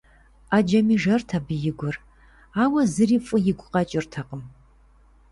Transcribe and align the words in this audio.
Ӏэджэми 0.49 0.95
жэрт 1.01 1.29
абы 1.37 1.55
и 1.69 1.71
гур, 1.79 1.95
ауэ 2.63 2.81
зыри 2.93 3.17
фӏы 3.25 3.37
игу 3.51 3.67
къэкӏыртэкъым. 3.73 4.43